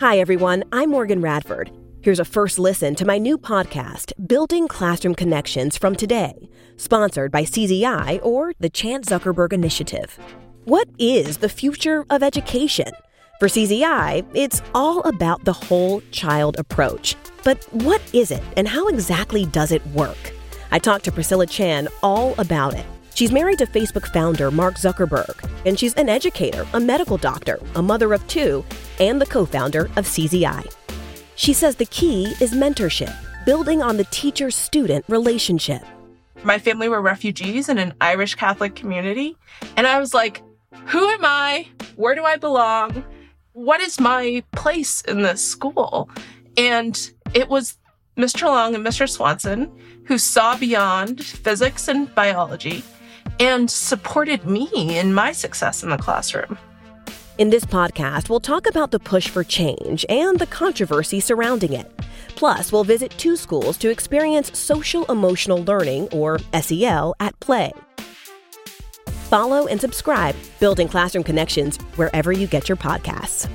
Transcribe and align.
Hi, 0.00 0.20
everyone. 0.20 0.62
I'm 0.70 0.90
Morgan 0.90 1.20
Radford. 1.20 1.72
Here's 2.02 2.20
a 2.20 2.24
first 2.24 2.60
listen 2.60 2.94
to 2.94 3.04
my 3.04 3.18
new 3.18 3.36
podcast, 3.36 4.12
Building 4.28 4.68
Classroom 4.68 5.16
Connections 5.16 5.76
from 5.76 5.96
Today, 5.96 6.48
sponsored 6.76 7.32
by 7.32 7.42
CZI 7.42 8.20
or 8.22 8.52
the 8.60 8.70
Chan 8.70 9.02
Zuckerberg 9.02 9.52
Initiative. 9.52 10.16
What 10.66 10.88
is 11.00 11.38
the 11.38 11.48
future 11.48 12.04
of 12.10 12.22
education? 12.22 12.92
For 13.40 13.48
CZI, 13.48 14.24
it's 14.34 14.62
all 14.72 15.00
about 15.00 15.44
the 15.44 15.52
whole 15.52 16.00
child 16.12 16.60
approach. 16.60 17.16
But 17.42 17.64
what 17.72 18.00
is 18.12 18.30
it, 18.30 18.44
and 18.56 18.68
how 18.68 18.86
exactly 18.86 19.46
does 19.46 19.72
it 19.72 19.84
work? 19.88 20.32
I 20.70 20.78
talked 20.78 21.06
to 21.06 21.12
Priscilla 21.12 21.46
Chan 21.46 21.88
all 22.04 22.36
about 22.38 22.74
it. 22.74 22.86
She's 23.14 23.32
married 23.32 23.58
to 23.58 23.66
Facebook 23.66 24.12
founder 24.12 24.52
Mark 24.52 24.74
Zuckerberg, 24.74 25.44
and 25.66 25.76
she's 25.76 25.94
an 25.94 26.08
educator, 26.08 26.64
a 26.72 26.78
medical 26.78 27.16
doctor, 27.16 27.58
a 27.74 27.82
mother 27.82 28.14
of 28.14 28.24
two, 28.28 28.64
and 29.00 29.20
the 29.20 29.26
co 29.26 29.44
founder 29.44 29.86
of 29.96 30.06
CZI. 30.06 30.74
She 31.34 31.52
says 31.52 31.76
the 31.76 31.86
key 31.86 32.34
is 32.40 32.52
mentorship, 32.52 33.14
building 33.44 33.82
on 33.82 33.96
the 33.96 34.04
teacher 34.04 34.50
student 34.50 35.04
relationship. 35.08 35.82
My 36.42 36.58
family 36.58 36.88
were 36.88 37.02
refugees 37.02 37.68
in 37.68 37.78
an 37.78 37.94
Irish 38.00 38.34
Catholic 38.34 38.74
community, 38.74 39.36
and 39.76 39.86
I 39.86 39.98
was 39.98 40.14
like, 40.14 40.42
who 40.86 41.08
am 41.08 41.24
I? 41.24 41.68
Where 41.96 42.14
do 42.14 42.24
I 42.24 42.36
belong? 42.36 43.04
What 43.52 43.80
is 43.80 44.00
my 44.00 44.42
place 44.52 45.02
in 45.02 45.22
this 45.22 45.44
school? 45.44 46.08
And 46.56 46.98
it 47.34 47.48
was 47.48 47.76
Mr. 48.16 48.44
Long 48.44 48.74
and 48.74 48.84
Mr. 48.84 49.08
Swanson 49.08 49.70
who 50.06 50.18
saw 50.18 50.56
beyond 50.56 51.22
physics 51.24 51.86
and 51.86 52.12
biology 52.14 52.82
and 53.38 53.70
supported 53.70 54.44
me 54.46 54.98
in 54.98 55.12
my 55.12 55.32
success 55.32 55.82
in 55.82 55.90
the 55.90 55.98
classroom. 55.98 56.58
In 57.38 57.50
this 57.50 57.64
podcast, 57.64 58.28
we'll 58.28 58.40
talk 58.40 58.68
about 58.68 58.90
the 58.90 58.98
push 58.98 59.28
for 59.28 59.44
change 59.44 60.04
and 60.08 60.40
the 60.40 60.46
controversy 60.46 61.20
surrounding 61.20 61.72
it. 61.72 61.88
Plus, 62.30 62.72
we'll 62.72 62.82
visit 62.82 63.12
two 63.12 63.36
schools 63.36 63.76
to 63.76 63.90
experience 63.90 64.58
social 64.58 65.04
emotional 65.04 65.62
learning, 65.62 66.08
or 66.08 66.40
SEL, 66.60 67.14
at 67.20 67.38
play. 67.38 67.70
Follow 69.30 69.68
and 69.68 69.80
subscribe 69.80 70.34
Building 70.58 70.88
Classroom 70.88 71.22
Connections 71.22 71.76
wherever 71.94 72.32
you 72.32 72.48
get 72.48 72.68
your 72.68 72.76
podcasts. 72.76 73.48